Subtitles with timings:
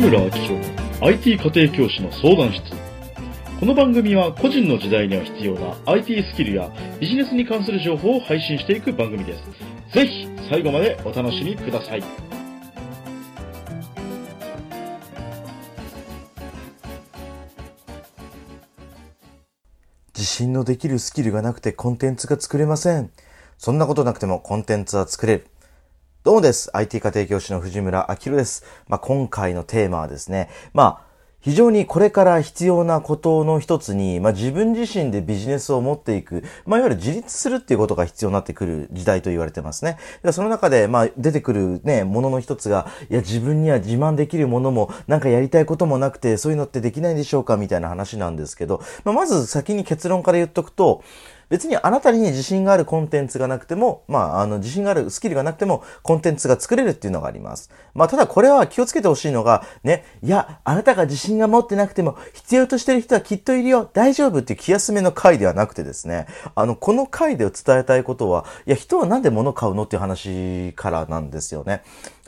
[0.00, 2.62] 村明宏の IT 家庭教師の相談室。
[3.60, 9.44] この番組は個人の時代には必要な IT スキルやビジネスに関する情報を配信していく番組です。
[9.92, 12.02] ぜひ最後までお楽しみください。
[20.14, 23.10] 自信のできるスキルがなくてコンテンツが作れません。
[23.58, 25.49] そんなことなくてもコンテンツは作れる。
[26.22, 26.68] どうもです。
[26.76, 28.62] IT 家庭教師の藤村明宏です。
[28.88, 31.00] まあ、今回のテーマはですね、まあ、
[31.40, 39.96] 非常にこれから必要なことの一つに、まあ、自分自身でビジネスを持っていく、まあ、いわゆる自立するっていうことが必要になってくる時代と言われてますね。
[40.30, 51.02] その中で、まあ、出てくるね、ものの一つが、いや、自分には自慢できるものも、なんかやりたいこともなくて、そういうのってできないんでしょうかみたいな話なんですけど、まあ、まず先に結論から言っとくと、
[51.50, 57.70] 別にあなたに自信があるコンテンツがなくても、まあ、あの、自信があるスキルがなくても、コンテンツが作れるっていうのがあります。
[57.92, 71.82] まあ、ただこれは気をつけてほしいのが、ね、いや、あなたが自信が持ってなくても、必要としてる人はきっといるよ、大丈夫っていう気休めの回ではなくてですね、あの、この回で伝えたいことは、いや、人はなんで物買うのっていう話からなんですよね。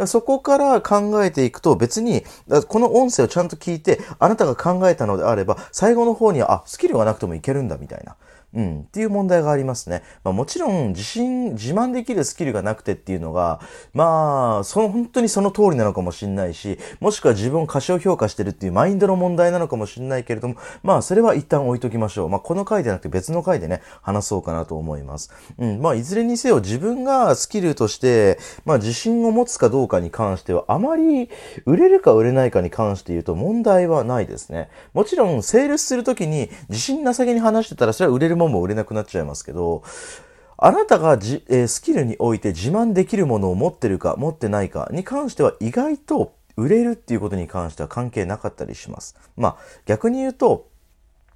[0.07, 2.25] そこから考えていくと別に、
[2.67, 8.17] この音声をちゃんと聞いて、あなたが考えたのであれば、最後の方には、あ、スキルがなくてもいけるんだみたいな。
[8.55, 10.03] うん、っていう問題がありますね。
[10.25, 13.61] まあ、もちろん、自信、自慢できるスキルがなくてっていうのが、
[13.95, 22.29] まあ、その、本当にその通りなのかもしれないし、もしくは自分を過小評価してるっていうマインドの問題なのかもしれないけれども、まあ、それは一旦置いときましょう。
[22.29, 25.31] まあ、この回ではなくて別の回でね、話そうかなと思います。
[25.59, 31.31] うん、まあ、いずれにせよ自分がスキルとして、まあ、自信を持つかどうかに関しては、あまり
[31.65, 34.69] 売れるか売れないかに関して言うと問題はないですね。
[34.93, 39.83] もちろん、セールするときに自信なさげに話してたら、それは売れるもんも売れなくなっちゃいますけど、
[40.57, 49.17] あなたがじ、えー、スキルにおいて自慢できるものを持ってるか持ってないかに関しては意外と売れるっていうことに関しては関係なかったりします。
[49.37, 50.69] まあ逆に言うと、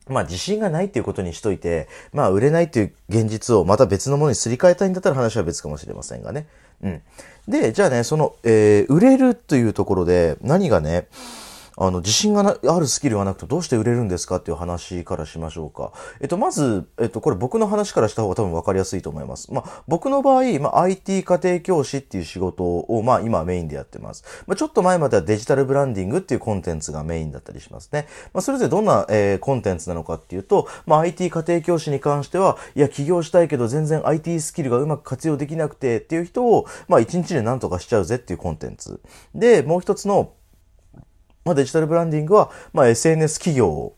[0.08, 6.46] まあ自信がないっていうことにしといて、まあ売れないっていう現実をまた別のものにすり替えたいんだったら話は別かもしれませんがね。
[6.82, 7.02] うん。
[7.48, 11.08] で、じゃあね、その、えー、売れるというところで何がね、
[11.76, 15.92] あの、自信がなあるスキルがなくてどうして売れるんですかっていう話からしましょうか。
[16.20, 19.52] えっと、まず、えっと、これ僕の話からした方が多分分かりやすいと思います。
[19.52, 24.24] まあ、僕の場合、まあ、IT 家庭教師っていう仕事を、まあ、今メインでやってます。
[24.46, 28.06] まあ、ちょっと前まではデジタルブランディングっていうコンテンツがメインだったりしますね。
[28.32, 39.00] まあ、それぞれどんな、えー、コンテンツなのかっていうと、まあ、IT 家庭教師に関しては、いや、起業したいけど全然 IT スキルがうまく活用できなくてっていう人を、まあ、1日で何とかしちゃうぜっていうコンテンツ。
[39.34, 40.32] で、もう一つの、
[41.46, 43.92] まあ、デジタルブランディングは、まあ、SNS 企業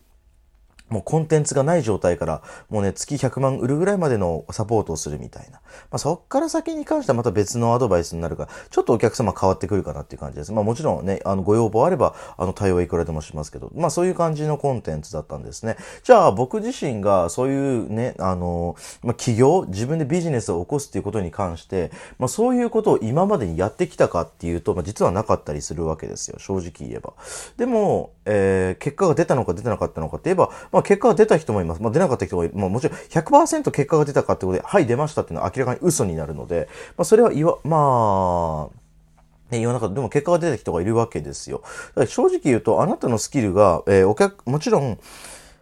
[0.89, 5.59] もうコンテンツがない状態から、もうね、月100万売るぐらいまでのサポートをするみたいな。
[5.91, 10.51] まあ、そっから先に関してはまた別のアドバイスになるから、ちょっとお客様変わってくるかなっていう感じです。
[10.51, 15.77] まあもちろんね、あの、ご要望あれば、あの、対応いくらでもしますけど、まあそういう感じのコンテンツだったんですね。
[16.03, 26.39] じゃあ僕自身がそういうね、あの、まあ企業、自分でビジネスを起こすっていうことに関して、まあそういうことを今までにやってきたかっていうと、まあ実はなかったりするわけですよ。
[26.39, 27.13] 正直言えば。
[27.57, 31.81] でも、えー、結果が出たのか出てなかったのかって言えば、まあまあ結果が出た人もいます。
[31.81, 41.63] まあ出なかった人もいるまあもちろん100%結果が出たかってことで、はい出ましたっていうのは明らかに嘘になるので、まあそれは言わ、まあ、ね、世の中でも結果が出た人がいるわけですよ。
[42.07, 44.99] 正直言うと、あなたのスキルが、えー、お客、もちろん、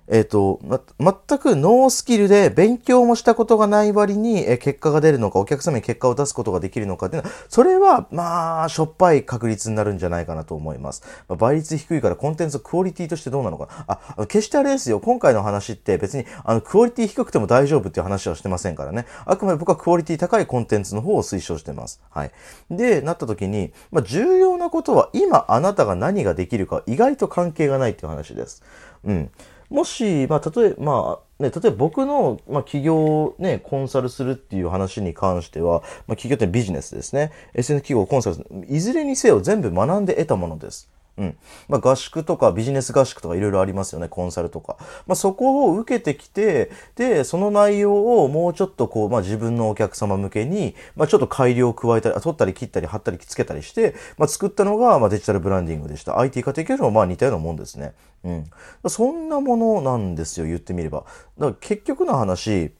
[0.07, 0.81] えっ、ー、と、ま、
[1.27, 11.03] 全くノースキルで勉強もしたことがない割に、え結果が出るのか、お客様に結果を出すことができるのかっていうのは、それは、まあ、しょっぱい確率になるんじゃないかなと思います。
[11.27, 13.85] まあ、倍率低いからコンテンツクオリティとしてどうなのか。
[13.87, 14.99] あ、決してあれですよ。
[14.99, 19.05] 今回の話って別に、あの、クオリティ低くても大丈夫っていう話はしてませんからね。
[19.25, 22.01] あくまで僕はクオリティ高いコンテンツの方を推奨してます。
[22.09, 22.31] はい。
[22.71, 28.63] で、なった時に、まあ、重要なことは、今あなたが何ができるか意外と関係がないっていう話です。
[29.03, 29.31] うん。
[29.69, 37.31] もし、まあ、例えば、まあ、ね、例えば僕の、まあ、企業をね、コンサルするっていう話に関しては、まあ、企業ってビジネスですね。
[37.53, 38.47] SN 企業をコンサルする。
[38.69, 40.89] いずれにせよ全部学んで得たものです。
[41.17, 41.37] うん。
[41.67, 44.77] まあ、合宿とかビジネス合宿とかいろいろありますよね、コンサルとか。
[45.07, 56.19] まあ、そこを受けてきて、で、その内容をもうちょっとこう、まあ、自分のお客様向けに、まあ、ちょっと改良を加えたり、取ったり切ったり貼ったりつけたりして、まあ、作ったのが、まあ、デジタルブランディングでした。
[56.19, 57.93] IT 家庭教師もまあ似たようなもんですね。
[58.23, 58.45] うん。
[58.87, 61.05] そんなものなんですよ、言ってみれば。
[61.37, 62.71] だから結局の話、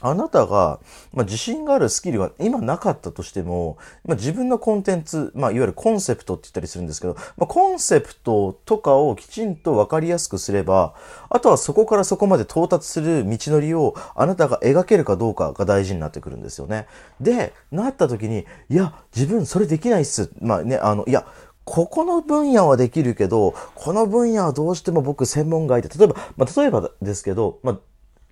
[0.00, 0.80] あなたが、
[1.12, 10.94] まあ、自信があるスキルが今なかったとしても、まあ、自分のコンテンツ、まあ、いわゆるコンセプトって言ったりするんですけど、まあ、コンセプトとかをきちんとわかりやすくすれば、
[11.30, 16.86] あとはそこからそこまで到達する道のりをあなたが描けるかどうかが大事になってくるんですよね。
[17.20, 20.30] で、なった時に、いや、自分それできないっす。
[20.40, 21.26] まあね、あの、いや、
[21.64, 27.78] ここの分野はできるけど、この分野はどうしても僕専門外で、例えば、まあ、例えばですけど、まあ、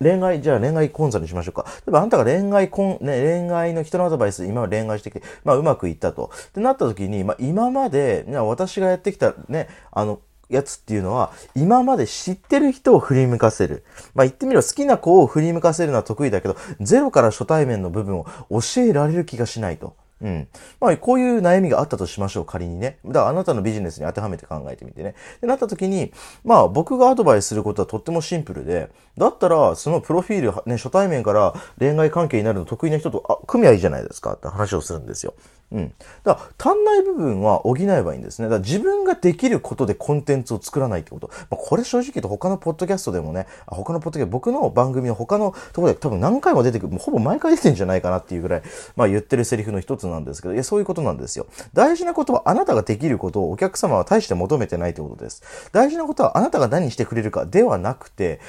[0.00, 1.64] 恋愛、じゃあ恋愛コンサルにしましょうか。
[1.64, 6.30] 例えばあなたが恋愛コン、ね、恋愛の人のアドバイス、今は恋愛してきて、まあうまくいったと。
[6.48, 13.84] ってなった時に、まあ今まで、私がやってきたね、あの、やつっていうのは、今まで知ってる人を振り向かせる。
[14.14, 19.96] まあ言ってみろ、好きな子を振り向かせるのは得意だけど、ゼロから初対面の部分を教えられる気がしないと。
[20.22, 20.48] うん。
[20.80, 22.98] まあ、こういう悩みがあったとしましょう、仮にね。
[23.04, 25.14] だからあなたのビジネスに当てはめて考えてみてね。
[25.40, 26.12] で、なった時に、
[26.44, 35.34] まあ、僕がアドバイスすることはとってもシンプルで、だったら、そのプロフィール、ね、初対面から恋愛関係になるの得意な人と、あ、組み合いいじゃないですかって話をするんですよ。
[35.72, 35.92] うん。
[36.22, 38.48] だから、足んない部分は補えばいいんですね。
[38.48, 41.28] だから自分ができることでコンテンツを作らないってこと。
[41.50, 48.62] まあ、これ正直言うと他のポッドキャストでもね、他のポッドキャスト、僕の番組の他のところで多分何回も出てくる、もうほぼ毎回出てんじゃないかなっていうぐらい、
[48.94, 51.46] まあ言ってるセリフの一つなんですけど、いや、そういうことなんですよ。
[51.72, 55.42] 大事なことはあなたができることをお客様は大して求めてないってことです。
[55.72, 58.40] 大事なことはあなたが何してくれるかではなくて、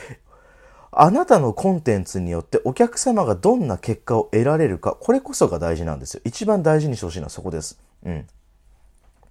[0.99, 6.21] あなたのコンテンツによってお客様がどんな結果を得られるか、これこそが大事なんですよ。
[6.25, 7.79] 一番大事にしてほしいのはそこです。
[8.03, 8.27] うん。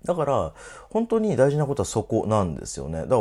[0.04, 0.52] だから、
[0.90, 3.06] 本当に大事なことはそこなんですよね。
[3.06, 3.18] だ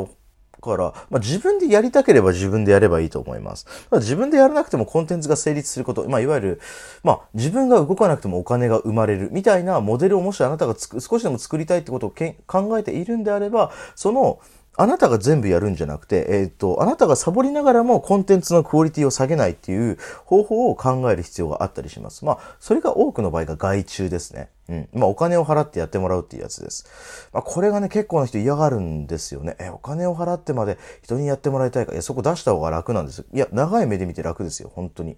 [0.61, 3.65] から、まあ、自分でやりたければ自分でやればいいと思います。
[3.89, 6.61] ただ自分でやらなくてもコンテンツが成立すること、まあ、いわゆる、
[7.03, 14.39] まあ、自分が動かなくてもお金が生まれるみたいなモデルをもしあなたが少しでも作りたいってことをけん考えているんであれば、その、
[14.77, 22.25] あなたが全部やるんじゃなくて、えっ、ー、と、あなたがサボりながらもコンテンツのクオリティを下げないっていう方法を考える必要があったりします。
[22.25, 24.49] まあ、それが多くの場合が外注ですね。
[24.67, 24.89] うん。
[24.93, 27.29] まあ、お金を払ってやってもらうっていうやつです。
[27.31, 29.55] まあ、これがね、結構な人嫌がるんですよね。
[29.59, 31.93] え、お金を払ってまで人にやってもらいたいか？
[31.93, 34.71] いや、そこ出した方が楽なんですいや、長い目で見て楽ですよ。
[34.73, 35.17] 本当に。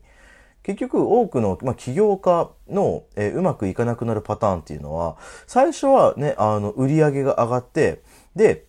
[0.61, 5.17] 結局多くの、まあ、起業家の、えー、うまくいかなくなるパターンっていうのは、
[5.47, 8.01] 最初はね、あの、売り上げが上がって、
[8.35, 8.66] で、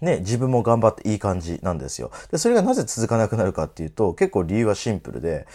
[0.00, 2.10] ね、自分も頑張っていい感じなんですよ。
[2.30, 5.46] で、それがなぜ続かなくなるかっていうと、結構理由はシンプルで、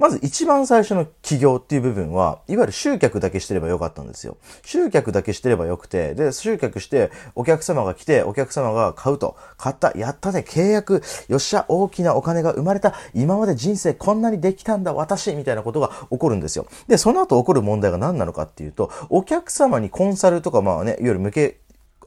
[0.00, 4.38] まず一番最初の起業っていう部分は、いわゆる集客だけしてればよかったんですよ。
[4.64, 16.64] 集客だけしてればよくて、で、集客してお客様が来て、お客様が買うと、買った、やったね、契約、よっしゃ、大きなお金が生まれた、今まで人生こんなにできたんだ、私、みたいなことが起こるんですよ。
[16.88, 21.58] で、その後起こる問題が何なのかっていうと、お客様にコンサルとか、まあね、いわゆる向け、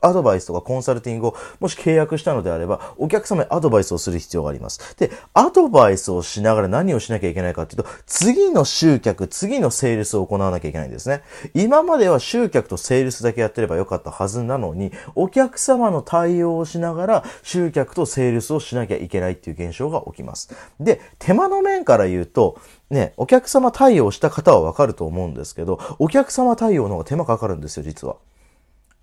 [0.04, 4.96] アドバイスとかコンサルティングをもし契約したのであれば、お客様にアドバイスをする必要があります。
[4.98, 11.24] で、アドバイスをしながら何をしなきゃいけないかっていうと、次の集客、次のセールスを行わなきゃいけないんですね。
[11.54, 20.54] 今までは集客とセールスだけやってればよかったはずなのに、お客様の対応をしながら集客とセールスをしなきゃいけないっていう現象が起きます。
[20.80, 22.58] で、手間の面から言うと、
[22.90, 28.18] ね、お客様対応した方はわかると思うんですけど、お客様対応の方が手間かかるんですよ、実は。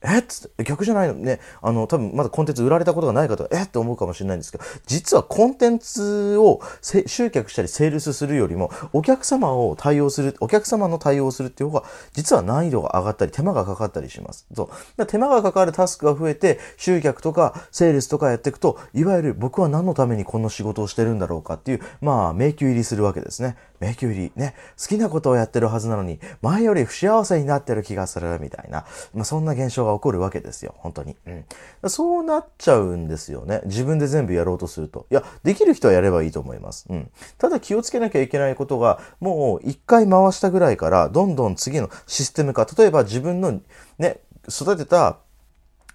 [0.02, 0.19] え？
[0.19, 1.14] っつって、逆じゃないの？
[1.14, 1.41] ね。
[1.61, 3.64] あの、多分まだコンテンツ売られたことがない方は、え？
[3.64, 14.47] って思うかもしれないんですけど、実はコンテンツを集客したりセールスするよりも、お客様を対応する、お客様の対応するっていう方が、実は難易度が上がったり、手間がかかったりします。
[14.55, 15.06] そう。
[15.06, 23.56] 手間がかかるタスクが増えて、集客とかセールスとかやっていくと、いわゆる僕は何のためにこの仕事をしてるんだろうかっていう、まあ、迷宮入りするわけですね。
[23.81, 24.32] 迷宮入り。
[24.37, 24.55] ね。
[24.79, 28.85] 好きなことをやってるはずなのに、前より不幸せになってる気がする、みたいな。
[29.15, 30.75] まあ、そんな現象が起こるわけですよ。
[30.78, 31.16] 本当に。
[31.26, 31.45] うん。
[31.88, 33.62] そうなっちゃうんですよね。
[33.64, 35.07] 自分で全部やろうとすると。
[35.11, 36.87] いや、できる人はやればいいと思います。
[36.90, 37.11] うん。
[37.38, 42.66] ただ気をつけなきゃいけないことが、もう一回回したぐらいから、どんどん次のシステム化。
[42.76, 43.61] 例えば自分の
[43.99, 45.19] ね、育てた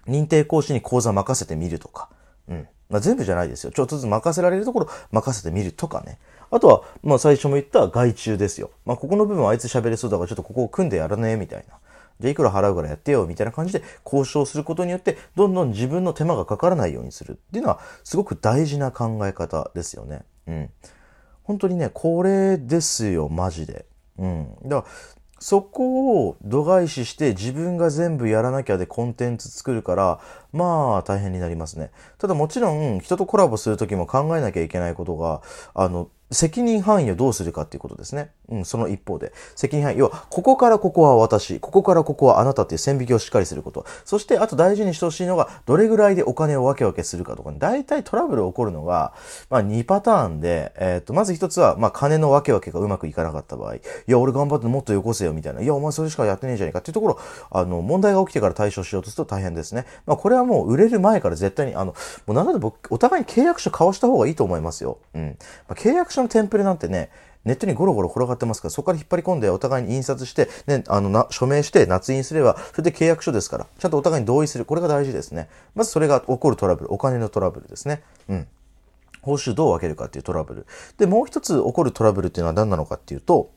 [0.06, 2.08] 認定講師に講座任せてみるとか。
[2.48, 2.68] うん。
[2.88, 3.72] まあ、全部じゃないですよ。
[3.72, 6.18] ちょっとずつ任せられるところ任せてみるとかね。
[6.50, 8.70] あとは、まあ最初も言った外注ですよ。
[8.84, 11.78] まあここの部分あいつ喋れそうだからちょっとここを組んでやらねえみたいな。
[12.20, 20.22] じゃあいくら払うからやってよみたいな感じで交渉することによってどんどん自分の手間がかからないようにするっていうのはすごく大事な考え方ですよね。
[20.46, 20.70] うん。
[21.42, 23.86] 本当にね、これですよ、マジで。
[24.18, 24.48] うん。
[24.64, 24.92] だから、
[25.38, 30.20] そこを度外視して自分が全部やらなきゃでコンテンツ作るから、
[30.56, 31.90] まあ大変になりますね。
[32.18, 35.42] ただもちろん人とコラボするときも考えなきゃいけないことが、
[35.74, 38.32] あの、責任範囲をどうするかっていうことですね。
[38.48, 39.32] うん、その一方で。
[39.54, 39.98] 責任範囲。
[39.98, 43.86] 要は、ここからここは私、ここからここはあなたっていう線引きをしっかりすること。
[44.04, 49.14] そして、あと大事にしてほしいのが、どれぐらいでお金を分け分けするかとか、ね、大体トラブル起こるのが、
[49.50, 57.18] まあ2パターンで、えっ、と、まず一つは、まあ金の分け分けがうまくいかなかった場合、いや、俺頑張ってもっとよこせよみたいな、いや、お前それしかやってねえじゃねえかっていうところ、
[57.50, 59.86] あの、問題が起きてから対処しようとすると大変ですね。
[60.06, 61.94] まあこれはもう売れる前から絶対に、あの、
[62.26, 64.98] もうなので僕、お互いに契約書交わした方がいいと思いますよ。
[65.14, 65.36] うん。
[65.68, 67.10] まあ、契約書のテンプレなんてね、
[67.46, 74.64] ネットにゴロゴロ転がってますから、そこから引っ張り込んでお互いに印刷して、ね、あの、な、署名して捺印すれば、それで契約書ですから、ちゃんとお互いに同意する。
[74.64, 75.48] これが大事ですね。
[75.76, 78.02] まずそれが起こるトラブル、お金のトラブルですね。
[78.28, 78.48] うん。
[79.22, 80.66] 報酬どう分けるかっていうトラブル。
[80.98, 83.50] で、もう一つ起こるトラブルっていうのは何なのかっていうと、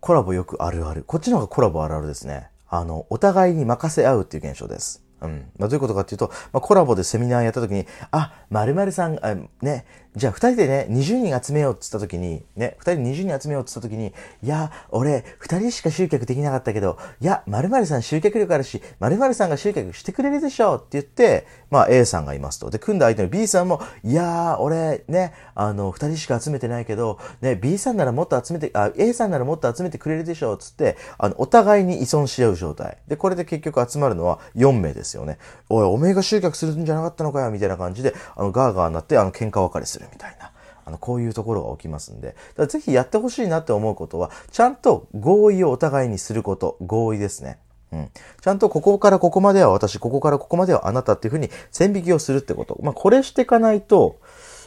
[0.00, 1.02] コラボよくあるある。
[1.06, 2.50] こっちの方がコラボあるあるですね。
[2.78, 5.04] あの、お互いに任せ合うっていう現象です。
[5.20, 5.50] うん。
[5.58, 14.12] まあ、どういうことかっていうと、まあ、コラボでセミナーやった時に、あ、〇〇さん、あね、じゃあ二人でね、20人集めようって言った時に、ね、二人20人集めようって言った時に、
[14.44, 22.70] いや、俺、二人しか集客できなかったけど、いや、〇〇さん集客力あるし、〇〇さんが集客してくれるでしょうって言って、まあ A さんがいますと。
[22.70, 32.98] で、組んだ相手の B さんも、いやー、俺、ね、あの、二人しか集めてないけど、ね、B さんならもっと集めて、あ、A さんならもっと集めてくれるでしょうっつって、あの、お互いに依存し合う状態。
[33.08, 35.38] で、これで結局集まるのは4名ですよね。
[35.68, 40.52] おい、おめえが集客するんじゃなかったのかよ、みたいな感じで、あの、ガーガーになって、あの、喧嘩別れするみたいな。
[40.86, 47.58] あの、こういうところが起きますんで、だぜひやってほしいなって思うことは、ちゃんと合意をお互いにすること、合意ですね。
[47.92, 48.10] うん。
[48.42, 52.78] ちゃんとここからここまでは私、ここからここまではあなたっていうふうに線引きをするってこと。
[52.82, 54.20] まあ、これしていかないと、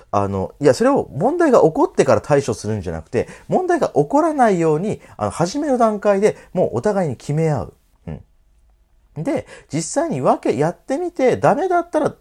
[0.10, 7.74] あの、いや、それを問題が起こってから対処するんじゃなくて、問題が起こらないように、あの、初めの段階でもうお互いに決め合う。
[8.08, 9.24] うん。
[9.24, 12.16] で、実際に分け、やってみて、ダメだったら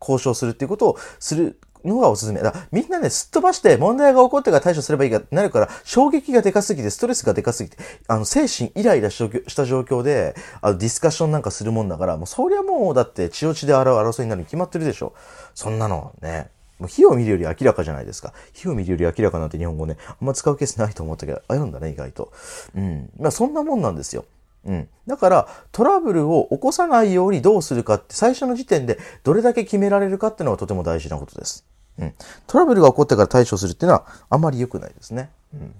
[0.00, 2.40] 交渉するっていうことをするのがおすすめ。
[2.40, 7.76] だみんなね、すっ飛ばして問題が起こってから対処すればいいかなるから、衝撃がでかすぎて、ストレスがでかすぎて、
[8.08, 15.14] あの、精神イライラした状況で、あの、ディスカッションなんかするもんだから、もうそりゃもう、だって血落ちで争う争いになるに決まってるでしょ。
[15.54, 16.50] そんなのね。
[16.78, 18.32] もう火を見るより明らかじゃないですか。
[18.54, 22.32] 火を見るより明らかなんて日本語ね、あんま使うケースないと思ったけど、あるんだね、意外と。
[22.74, 23.10] うん。
[23.18, 24.24] まあ、そんなもんなんですよ。
[24.64, 24.88] うん。
[25.06, 31.66] だから、トラブルを起こさないようにどうするかって、最初の時点でどれだけ決められるかっていうのがとても大事なことです。
[31.98, 32.14] うん。
[32.46, 35.30] トラブルが起こってから対処するっていうのはあまり良くないですね。
[35.54, 35.74] うん。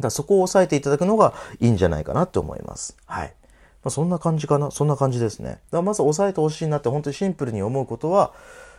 [0.00, 2.96] だそこを押さえていただくのがいいんじゃないかなって思います。
[3.06, 3.34] はい。
[3.84, 4.70] まあ、そんな感じかな。
[4.70, 5.50] そんな感じですね。
[5.50, 8.32] だからまず押さえてほしいなって本当にシンプルに思うことは、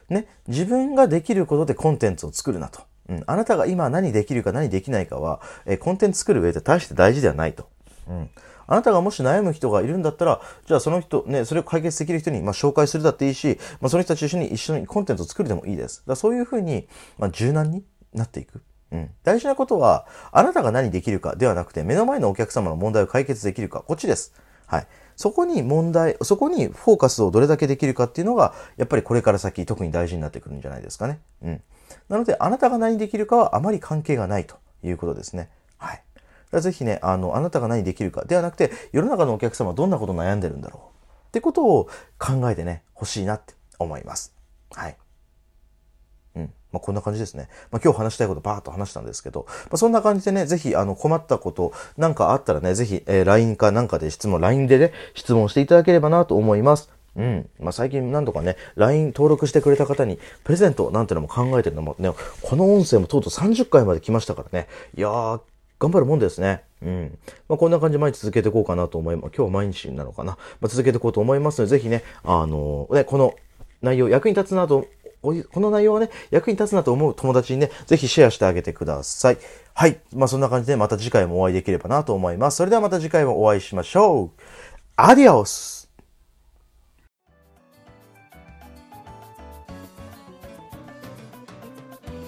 [0.10, 2.82] ね、自分ができることでコンテンツを作るなと。
[3.10, 3.24] うん。
[3.28, 7.68] あなたが今何できるか何できないかは、えコンテンツ作る上で大して大事ではないと。
[8.08, 8.30] うん。
[8.72, 16.04] あなたがもし悩む人がいるんだったら、じゃあその人、ね、それを解決できる人に、まあ、紹介するだっていいし、まあ、その人たちと一緒に一緒にコンテンツを作るでもいいです。
[16.06, 17.84] だそういうふうに、まあ、柔軟に
[18.14, 18.62] なっていく。
[18.92, 19.10] うん。
[19.24, 24.34] 大事なことは、あなたが何できるかではなくて、目の前のお客様の問題を解決できるか、こっちです。
[24.68, 24.88] はい。
[25.16, 31.20] そこに問題、そこにフォーカスをどれだけできるかっていうのが、やっぱりこれから先特に大事になってくるんじゃないですかね。
[31.42, 31.62] うん。
[32.08, 35.50] なので、あなたが何できるかはあまり関係がないということですね。
[35.78, 36.04] はい。
[36.52, 44.36] ぜひね、あの、あなたが何できるかではなくて、世の中のお客様はどんなこと悩んでるんだろうってことを考えてね、欲しいなって思います。
[44.72, 44.98] はい。
[46.36, 46.54] うん。
[46.72, 47.50] まあ、こんな感じですね。
[47.72, 56.90] まあ、今日話したいことバーッと話したんですけど、まあ、そんな感じでね、ぜひ、あの、困ったことなんかあったらね、ぜひ、えー、LINE かなんかで質問、LINE でね、質問していただければなと思います。
[57.16, 57.50] うん。
[57.60, 64.68] まあ、最近何度かね、LINE 登録してくれた方にプレゼントなんてのも考えてるのもね、この音声もとうとう30回まで来ましたからね。
[64.96, 65.42] いやー、
[65.80, 66.64] 頑張るもんですね。
[66.82, 67.18] うん。
[67.48, 69.32] まあ、こんな感じ毎日続けていこうかなと思います。
[69.36, 70.38] 今日は毎日なのかな。
[70.60, 73.34] まあ、続けていこうと思いますので、ぜひね、あのー、ね、この
[73.82, 74.88] 内容役に立つなと、
[75.22, 79.38] この内容はね、役に立つなと思う友達にね、ぜひシェアしてあげてください。
[79.74, 80.00] はい。
[80.14, 82.58] まあ、そんな感じでまた次回もお会いできればなと思います。
[82.58, 84.32] それではまた次回もお会いしましょう。
[84.98, 85.80] アディオス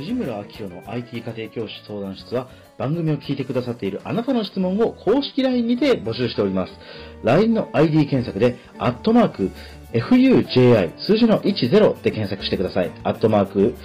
[0.01, 2.49] 藤村明の IT 家庭教師相談室は
[2.81, 6.73] 番組を聞いてくださっているあなたの質問を公式 LINE にて募集しております。
[7.23, 9.51] LINE の ID 検索で、アットマーク、
[9.93, 12.91] fuji 数字の10で検索してください。
[13.03, 13.75] アットマーク、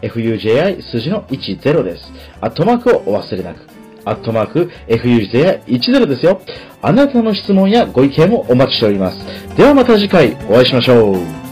[0.00, 2.10] fuji 数字の10です。
[2.40, 3.58] アットマークをお忘れなく。
[4.06, 6.40] アットマーク、fuji10 ですよ。
[6.80, 9.18] あなたの質問やご意見もお待ちしております。
[9.54, 11.45] ではまた次回お会いしましょう。